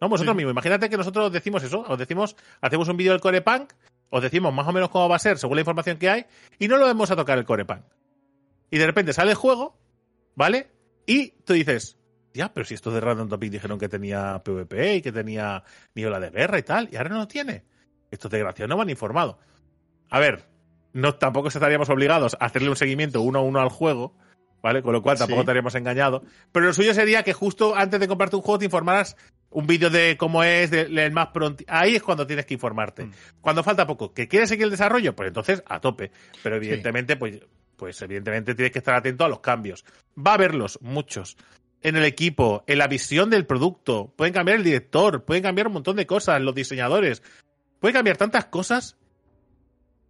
[0.00, 0.36] No, vosotros Sí.
[0.36, 0.52] mismos.
[0.52, 1.80] Imagínate que nosotros decimos eso.
[1.88, 3.72] Os decimos, hacemos un vídeo del Core Punk,
[4.10, 6.26] os decimos más o menos cómo va a ser según la información que hay,
[6.58, 7.82] y no lo vamos a tocar el Core Punk.
[8.70, 9.78] Y de repente sale el juego,
[10.34, 10.70] ¿vale?
[11.06, 11.96] Y tú dices,
[12.34, 16.20] ya, pero si estos de Random Topic dijeron que tenía PvP y que tenía niebla
[16.20, 17.64] de guerra y tal, y ahora no lo tiene.
[18.10, 19.38] Estos desgraciados no me han informado.
[20.10, 20.44] A ver,
[20.92, 24.14] no tampoco estaríamos obligados a hacerle un seguimiento uno a uno al juego,
[24.62, 24.82] ¿vale?
[24.82, 25.42] Con lo cual tampoco Sí.
[25.42, 26.22] estaríamos engañados.
[26.52, 29.16] Pero lo suyo sería que justo antes de comprarte un juego te informaras
[29.50, 31.64] un vídeo de cómo es, de, el más pronto.
[31.68, 33.06] Ahí es cuando tienes que informarte.
[33.06, 33.12] Mm.
[33.40, 36.10] Cuando falta poco, que quieres seguir el desarrollo, pues entonces a tope.
[36.42, 37.40] Pero evidentemente, pues,
[37.76, 39.84] pues evidentemente tienes que estar atento a los cambios.
[40.16, 41.36] Va a haberlos, muchos.
[41.80, 45.74] En el equipo, en la visión del producto, pueden cambiar el director, pueden cambiar un
[45.74, 47.22] montón de cosas, los diseñadores.
[47.80, 48.96] Pueden cambiar tantas cosas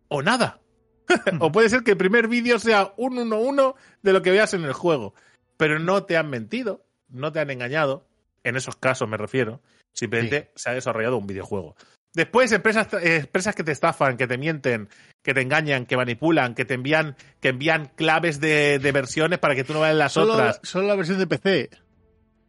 [0.08, 0.60] o nada.
[1.40, 4.64] o puede ser que el primer vídeo sea un 1-1 de lo que veas en
[4.64, 5.14] el juego.
[5.56, 8.06] Pero no te han mentido, no te han engañado.
[8.44, 9.60] En esos casos me refiero.
[9.92, 11.74] Simplemente se ha desarrollado un videojuego.
[12.14, 14.88] Después, empresas, empresas que te estafan, que te mienten,
[15.22, 19.54] que te engañan, que manipulan, que te envían, que envían claves de, de versiones para
[19.54, 20.60] que tú no veas las Solo, otras.
[20.62, 21.70] solo la versión de PC.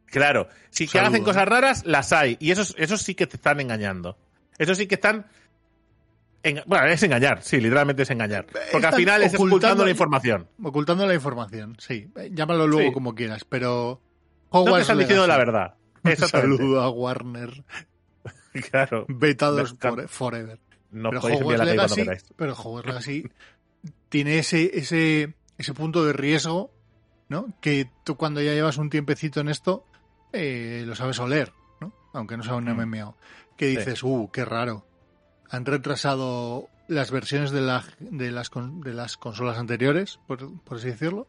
[0.05, 1.23] Claro, si que hacen ¿eh?
[1.23, 2.37] cosas raras, las hay.
[2.39, 4.17] Y esos, esos sí que te están engañando.
[4.57, 5.25] Esos sí que están
[6.65, 8.45] bueno, es engañar, sí, literalmente es engañar.
[8.45, 10.47] Porque al Están final es ocultando- la información.
[10.63, 12.09] Ocultando la información, sí.
[12.31, 12.93] Llámalo luego Sí.
[12.93, 14.01] como quieras, pero.
[14.51, 15.73] No te Hogwarts están diciendo la verdad.
[16.27, 17.63] Saludo a Warner.
[18.71, 19.05] Claro.
[19.07, 20.59] Vetados por- forever.
[20.91, 23.31] Nos pero podéis Hogwarts Legacy, pero Hogwarts Legacy
[24.09, 26.71] tiene ese, ese, ese punto de riesgo,
[27.29, 27.53] ¿no?
[27.61, 29.85] Que tú cuando ya llevas un tiempecito en esto,
[30.33, 31.93] eh, lo sabes oler, ¿no?
[32.13, 32.81] Aunque no sea un Mm.
[32.81, 33.15] MMO.
[33.55, 34.85] Que dices, uh, qué raro.
[35.51, 40.87] Han retrasado las versiones de, la, de, las, de las consolas anteriores, por, por así
[40.87, 41.27] decirlo,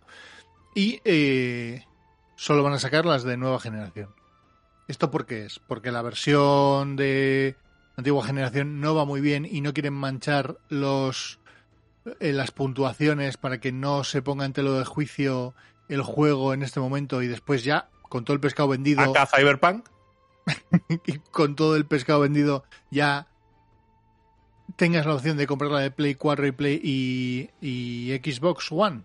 [0.74, 1.84] y eh,
[2.34, 4.14] solo van a sacar las de nueva generación.
[4.90, 5.60] ¿Esto por qué es?
[5.60, 7.54] Porque la versión de
[7.96, 11.38] antigua generación no va muy bien y no quieren manchar los
[12.18, 15.54] eh, las puntuaciones para que no se ponga en telo de juicio
[15.88, 19.88] el juego en este momento y después ya con todo el pescado vendido Acá Cyberpunk.
[21.06, 23.28] y con todo el pescado vendido ya
[24.74, 29.04] tengas la opción de comprar la de Play 4 y Play y, y Xbox One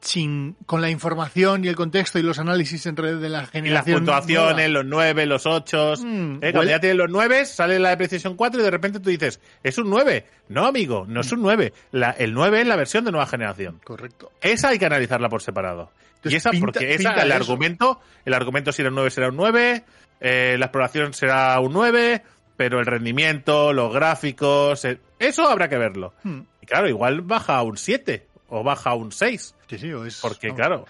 [0.00, 3.50] sin con la información y el contexto y los análisis entre de la Y las
[3.50, 4.82] generación puntuaciones, nueva.
[4.82, 5.94] los 9, los 8.
[6.02, 9.00] Mm, Eh, cuando ya tienes los 9, sale la de PlayStation 4 y de repente
[9.00, 10.24] tú dices, es un 9.
[10.48, 11.72] No, amigo, no es un 9.
[11.92, 13.80] La- el 9 es la versión de nueva generación.
[13.84, 15.90] correcto Esa hay que analizarla por separado.
[16.16, 17.36] Entonces, y esa, pinta- porque esa, el eso.
[17.36, 19.84] argumento, el argumento si era un 9 será un 9,
[20.20, 22.22] eh, la exploración será un 9,
[22.56, 26.14] pero el rendimiento, los gráficos, eh, eso habrá que verlo.
[26.24, 30.04] Mm, Y claro, igual baja a un 7 o baja un 6, sí, sí, o
[30.04, 30.84] es, porque claro,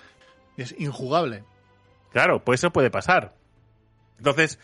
[0.56, 1.44] es injugable
[2.12, 3.34] Claro, pues eso puede pasar.
[4.18, 4.58] Entonces,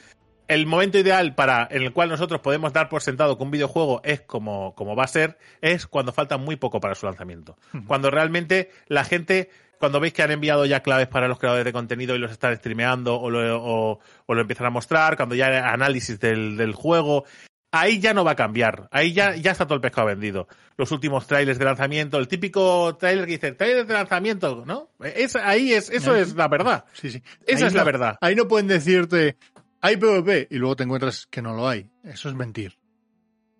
[0.48, 4.00] el momento ideal para en el cual nosotros podemos dar por sentado que un videojuego
[4.04, 7.56] es como, como va a ser, es cuando falta muy poco para su lanzamiento.
[7.86, 11.72] Cuando realmente la gente, cuando veis que han enviado ya claves para los creadores de
[11.72, 15.46] contenido y los están streameando o lo, o- o lo empiezan a mostrar, cuando ya
[15.46, 17.24] hay análisis del, del juego,
[17.72, 18.88] ahí ya no va a cambiar.
[18.90, 20.48] Ahí ya, ya está todo el pescado vendido.
[20.76, 24.90] Los últimos trailers de lanzamiento, el típico trailer que dice, trailer de lanzamiento, ¿no?
[25.00, 26.84] Es, ahí es, eso Ahí- es la verdad.
[26.92, 28.16] sí sí Esa Ahí es la verdad.
[28.20, 29.36] ahí no pueden decirte
[29.80, 32.78] hay PvP y luego te encuentras que no lo hay eso es mentir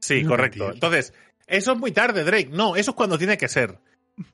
[0.01, 0.59] Sí, No correcto.
[0.65, 0.75] mentir.
[0.75, 1.15] Entonces,
[1.47, 2.49] eso es muy tarde, Drake.
[2.53, 3.79] No, eso es cuando tiene que ser.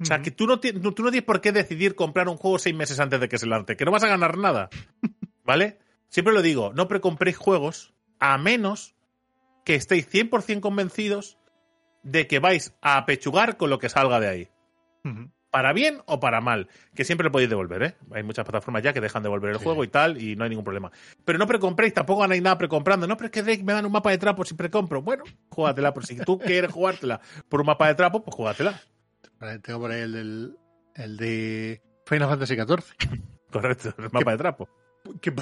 [0.01, 2.75] O sea, que tú no, tú no tienes por qué decidir comprar un juego seis
[2.75, 4.69] meses antes de que se lance, que no vas a ganar nada.
[5.45, 5.79] ¿Vale?
[6.09, 8.95] Siempre lo digo, no precompréis juegos a menos
[9.64, 11.38] que estéis 100% convencidos
[12.03, 14.48] de que vais a apechugar con lo que salga de ahí.
[15.51, 16.68] Para bien o para mal.
[16.94, 17.94] Que siempre lo podéis devolver, ¿eh?
[18.12, 19.64] Hay muchas plataformas ya que dejan devolver el Sí.
[19.64, 20.90] juego y tal, y no hay ningún problema.
[21.27, 23.07] Pero no precompréis, tampoco ganáis nada precomprando.
[23.07, 25.03] No, pero es que Drake me dan un mapa de trapo si precompro.
[25.03, 25.92] Bueno, júgatela.
[25.92, 27.20] Por si tú quieres jugártela
[27.51, 28.81] por un mapa de trapo, pues júgatela.
[29.62, 30.57] Tengo por ahí el del
[30.94, 33.11] el de Final Fantasy XIV
[33.51, 34.68] Correcto, el mapa de trapo.
[35.20, 35.35] que,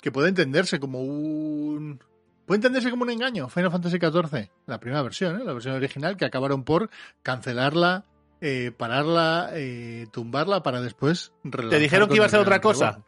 [0.00, 2.00] que puede entenderse como un
[2.48, 5.44] puede entenderse como un engaño Final Fantasy XIV la primera versión ¿eh?
[5.44, 6.90] la versión original que acabaron por
[7.22, 8.04] cancelarla
[8.40, 11.32] eh, pararla eh, tumbarla para después
[11.70, 13.04] ¿Te dijeron que iba a ser otra cosa?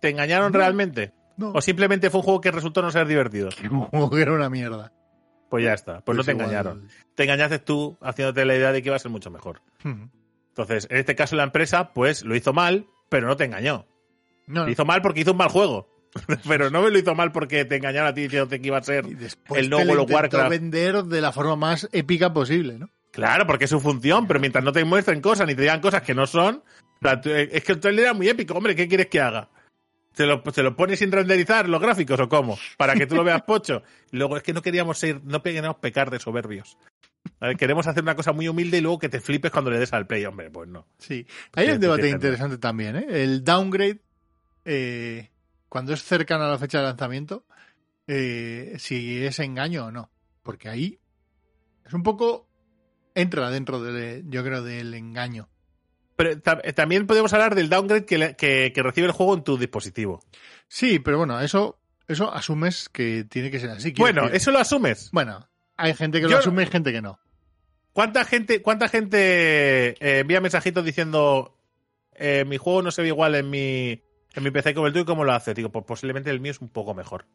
[0.00, 0.58] ¿Te engañaron No.
[0.58, 1.12] realmente?
[1.36, 3.48] no ¿O simplemente fue un juego que resultó no ser divertido?
[3.90, 4.92] como que era una mierda
[5.50, 6.88] Pues ya está, pues, no te igual- engañaron.
[7.14, 9.62] Te engañaste tú haciéndote la idea de que iba a ser mucho mejor.
[9.84, 10.10] Ujú.
[10.50, 13.86] Entonces, en este caso la empresa, pues lo hizo mal, pero no te engañó.
[14.46, 15.88] no, Lo hizo mal porque hizo un mal juego.
[16.48, 18.82] pero no me lo hizo mal porque te engañaron a ti diciéndote que iba a
[18.82, 20.50] ser y después el nuevo World Warcraft.
[20.50, 22.90] vender de la forma más épica posible ¿no?
[23.10, 26.02] Claro, porque es su función, pero mientras no te muestren cosas ni te digan cosas
[26.02, 26.62] que no son,
[27.22, 29.48] tú- es que el trailer era muy épico, hombre, ¿qué quieres que haga?
[30.14, 32.58] ¿Te lo, ¿Te lo pones sin renderizar los gráficos o cómo?
[32.76, 33.82] Para que tú lo veas pocho.
[34.10, 36.76] Luego es que no queríamos ser, no queríamos pecar de soberbios.
[37.40, 39.78] A ver, queremos hacer una cosa muy humilde y luego que te flipes cuando le
[39.78, 40.86] des al play, hombre, pues no.
[40.98, 43.06] Sí, hay un debate interesante también, ¿eh?
[43.08, 44.00] El downgrade,
[44.64, 45.30] eh,
[45.68, 47.44] cuando es cercano a la fecha de lanzamiento,
[48.06, 50.10] eh, si es engaño o no.
[50.42, 50.98] Porque ahí
[51.84, 52.48] es un poco.
[53.14, 55.48] entra dentro, de, yo creo, del engaño.
[56.16, 59.42] Pero ta- también podemos hablar del downgrade que, le- que, que recibe el juego en
[59.44, 60.20] tu dispositivo.
[60.68, 63.92] Sí, pero bueno, eso, eso asumes que tiene que ser así.
[63.96, 64.36] Bueno, decir.
[64.36, 65.10] eso lo asumes.
[65.12, 67.18] Bueno, hay gente que Yo lo asume y gente que no.
[67.92, 69.18] ¿Cuánta gente, cuánta gente
[69.90, 71.56] eh, envía mensajitos diciendo
[72.14, 74.00] eh, mi juego no se ve igual en mi,
[74.38, 75.54] en mi PC como el tuyo y cómo lo hace?
[75.54, 77.26] Digo, pues posiblemente el mío es un poco mejor.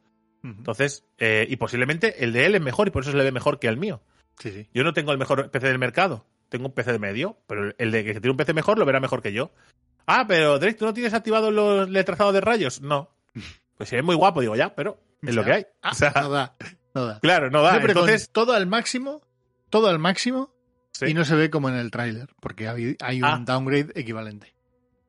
[0.44, 3.32] Entonces, eh, y posiblemente el de él es mejor y por eso se le ve
[3.32, 4.02] mejor que el mío.
[4.40, 4.68] Sí, sí.
[4.74, 6.26] Yo no tengo el mejor PC del mercado.
[6.50, 9.00] Tengo un PC de medio, pero el de que tiene un PC mejor lo verá
[9.00, 9.52] mejor que yo.
[10.06, 12.82] Ah, pero Drake, ¿tú no tienes activados los el trazado de rayos?
[12.82, 13.10] No.
[13.76, 15.66] Pues es muy guapo, digo ya, pero es lo que hay.
[15.82, 16.56] Ah, O sea, no da,
[16.94, 17.20] no da.
[17.22, 17.78] claro, no da.
[17.78, 19.22] Entonces, todo al máximo,
[19.72, 20.54] todo al máximo,
[20.92, 21.08] sí.
[21.08, 23.42] y no se ve como en el tráiler, porque hay, hay un Ah.
[23.44, 24.53] downgrade equivalente.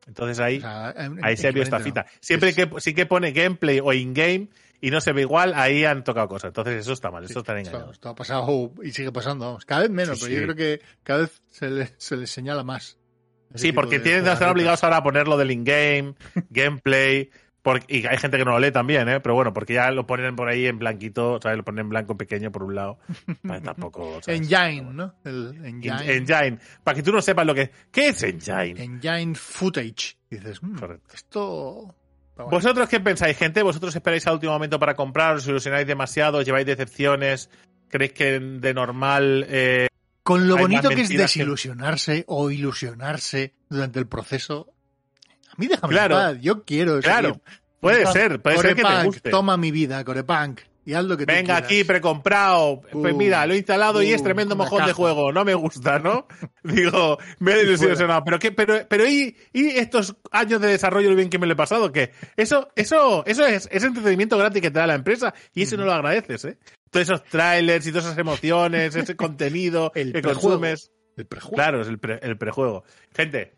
[0.07, 2.07] Entonces ahí, O sea, en- ahí se vio esta cita.
[2.21, 4.49] Siempre Es- que sí que pone gameplay o in-game
[4.81, 6.49] y no se ve igual, ahí han tocado cosas.
[6.49, 7.91] Entonces eso está mal, eso está engañado.
[7.93, 9.65] esto ha pasado y sigue pasando, vamos.
[9.65, 12.63] Cada vez menos, Sí, pero yo creo que cada vez se les se les señala
[12.65, 12.99] más.
[13.55, 16.15] Sí, porque de tienen que estar obligados ahora a poner lo del in-game,
[16.51, 17.31] gameplay,
[17.65, 19.21] porque, y hay gente que no lo lee también, ¿eh?
[19.21, 21.57] Pero bueno, porque ya lo ponen por ahí en blanquito, ¿sabes?
[21.57, 22.99] Lo ponen en blanco pequeño por un lado.
[23.65, 24.41] Tampoco, ¿sabes?
[24.43, 25.15] Engine, ¿no?
[25.25, 26.15] El En- engine.
[26.17, 26.59] Engine.
[26.85, 28.75] Para que tú no sepas lo que ¿Qué es Engine?
[28.83, 30.17] Engine footage.
[30.31, 31.15] Dices, mm, Correcto.
[31.15, 31.95] esto.
[32.37, 33.63] Bueno, ¿Vosotros qué pensáis, gente?
[33.63, 35.37] ¿Vosotros esperáis al último momento para comprar?
[35.37, 36.39] ¿Os ilusionáis demasiado?
[36.39, 37.49] ¿Os lleváis decepciones?
[37.89, 39.87] ¿Creéis que de normal eh,
[40.23, 44.69] Con lo bonito que es que- desilusionarse o ilusionarse durante el proceso.
[45.57, 46.17] A mí déjame Claro.
[46.17, 47.43] paz, yo quiero Claro, seguir.
[47.81, 49.31] puede ser, puede ser que te guste.
[49.31, 50.61] Toma mi vida, Corepunk.
[50.87, 52.83] Y haz lo que Venga aquí, precomprado.
[52.93, 55.33] Pues Uh, mira, lo he instalado y es uh, tremendo mojón de juego.
[55.33, 56.27] No me gusta, ¿no?
[56.63, 58.23] Digo, me he Y desilusionado.
[58.23, 61.55] Pero qué, pero, pero ¿y, y estos años de desarrollo lo bien que me lo
[61.55, 61.91] he pasado?
[61.91, 65.79] Que eso, eso, eso es, es entretenimiento gratis que te da la empresa y eso
[65.79, 66.59] no lo agradeces, ¿eh?
[66.91, 70.41] Todos esos trailers y todas esas emociones, ese contenido El que prejuego.
[70.59, 70.91] consumes.
[71.17, 71.55] El prejuego.
[71.57, 72.85] Claro, es el, pre- el prejuego.
[73.17, 73.55] Gente,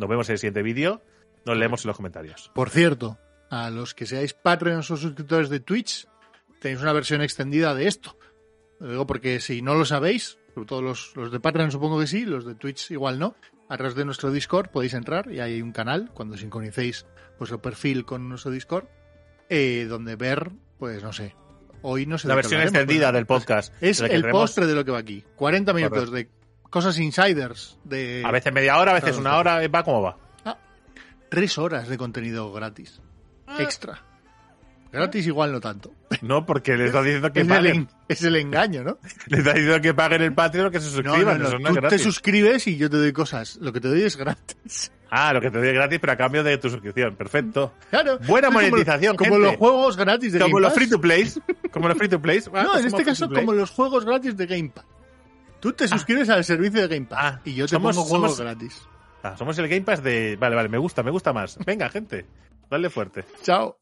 [0.00, 1.02] nos vemos en el siguiente vídeo.
[1.46, 2.50] Nos leemos en los comentarios.
[2.54, 3.18] Por cierto,
[3.50, 6.08] a los que seáis Patreons o suscriptores de Twitch,
[6.60, 8.16] tenéis una versión extendida de esto.
[8.78, 12.06] Lo digo porque si no lo sabéis, sobre todo los, los de Patreon supongo que
[12.06, 13.36] sí, los de Twitch igual no,
[13.68, 17.06] a través de nuestro Discord podéis entrar y hay un canal, cuando sincronicéis
[17.38, 18.86] vuestro perfil con nuestro Discord,
[19.48, 21.34] eh, donde ver, pues no sé,
[21.82, 23.72] hoy no sé La versión extendida del podcast.
[23.80, 25.24] Es de el postre de lo que va aquí.
[25.36, 26.28] 40 minutos de
[26.70, 29.66] cosas insiders, de A veces media hora, a veces una hora.
[29.68, 30.16] Va como va.
[31.28, 33.00] tres horas de contenido gratis.
[33.58, 34.02] Extra.
[34.92, 35.92] Gratis igual no tanto.
[36.20, 37.76] No, porque le estás diciendo que Es el, paguen.
[37.76, 38.98] en- es el engaño, ¿no?
[39.28, 41.38] Le estás diciendo que paguen el Patreon que se suscriban.
[41.38, 41.48] no, no.
[41.48, 43.56] Eso no Tú es te suscribes y yo te doy cosas.
[43.60, 44.90] Lo que te doy es gratis.
[45.12, 47.16] Ah, lo que te doy es gratis, pero a cambio de tu suscripción.
[47.16, 47.74] Perfecto.
[47.90, 48.20] Claro.
[48.28, 50.78] Buena como- monetización, Como, los juegos gratis de Como Game los Pass.
[50.78, 51.40] free to plays.
[51.72, 52.48] Como los free to plays.
[52.54, 54.84] Ah, No, pues en este caso como los juegos gratis de Game Pass.
[55.60, 58.36] Tú te suscribes al servicio de Game Pass Ah, y yo te somos- pongo juegos
[58.36, 58.82] somos- gratis.
[59.22, 60.36] Ah, somos el Game Pass de.
[60.36, 61.58] Vale, vale, me gusta, me gusta más.
[61.66, 62.26] Venga, gente.
[62.70, 63.24] Dale fuerte.
[63.42, 63.78] Chao.